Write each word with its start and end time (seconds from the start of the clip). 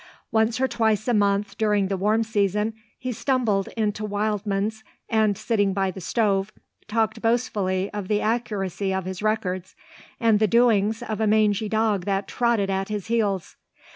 Once 0.31 0.59
or 0.59 0.67
twice 0.67 1.07
a 1.07 1.13
month 1.13 1.59
during 1.59 1.87
the 1.87 1.95
warm 1.95 2.23
season 2.23 2.73
he 2.97 3.11
stumbled 3.11 3.67
into 3.77 4.03
Wildman's 4.03 4.83
and, 5.07 5.37
sitting 5.37 5.73
by 5.73 5.91
the 5.91 6.01
stove, 6.01 6.51
talked 6.87 7.21
boastfully 7.21 7.87
of 7.93 8.07
the 8.07 8.19
accuracy 8.19 8.91
of 8.91 9.05
his 9.05 9.21
records 9.21 9.75
and 10.19 10.39
the 10.39 10.47
doings 10.47 11.03
of 11.03 11.21
a 11.21 11.27
mangy 11.27 11.69
dog 11.69 12.05
that 12.05 12.27
trotted 12.27 12.71
at 12.71 12.89
his 12.89 13.05
heels. 13.13 13.57